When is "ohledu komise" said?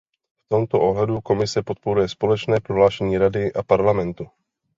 0.81-1.63